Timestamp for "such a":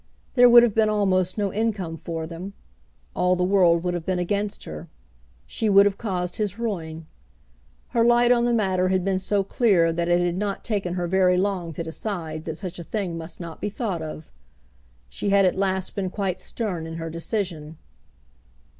12.57-12.83